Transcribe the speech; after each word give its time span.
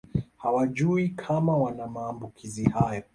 Hawajui 0.37 1.09
kama 1.09 1.57
wana 1.57 1.87
maambukizi 1.87 2.63
hayo 2.69 3.03